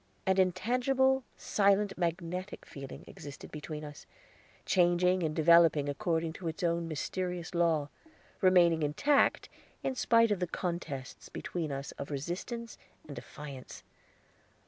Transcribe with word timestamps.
An 0.25 0.39
intangible, 0.39 1.23
silent, 1.37 1.95
magnetic 1.95 2.65
feeling 2.65 3.03
existed 3.05 3.51
between 3.51 3.83
us, 3.83 4.07
changing 4.65 5.21
and 5.21 5.35
developing 5.35 5.87
according 5.87 6.33
to 6.33 6.47
its 6.47 6.63
own 6.63 6.87
mysterious 6.87 7.53
law, 7.53 7.87
remaining 8.41 8.81
intact 8.81 9.47
in 9.83 9.93
spite 9.93 10.31
of 10.31 10.39
the 10.39 10.47
contests 10.47 11.29
between 11.29 11.71
us 11.71 11.91
of 11.99 12.09
resistance 12.09 12.79
and 13.05 13.15
defiance. 13.15 13.83